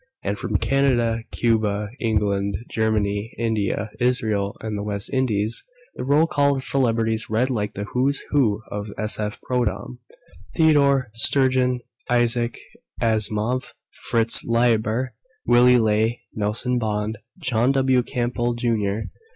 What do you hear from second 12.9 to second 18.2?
Asimov, Fritz Leiber, Willy Ley, Nelson Bond, John W.